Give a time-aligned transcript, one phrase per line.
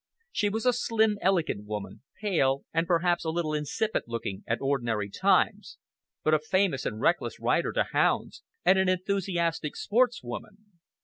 [0.31, 5.11] She was a slim, elegant woman, pale and perhaps a little insipid looking at ordinary
[5.11, 5.77] times,
[6.23, 10.79] but a famous and reckless rider to hounds, and an enthusiastic sportswoman.